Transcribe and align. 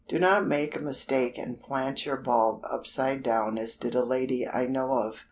Do 0.07 0.17
not 0.17 0.47
make 0.47 0.75
a 0.75 0.79
mistake 0.79 1.37
and 1.37 1.61
plant 1.61 2.07
your 2.07 2.17
bulb 2.17 2.65
upside 2.67 3.21
down 3.21 3.59
as 3.59 3.77
did 3.77 3.93
a 3.93 4.03
lady 4.03 4.47
I 4.47 4.65
know 4.65 4.93
of. 4.97 5.17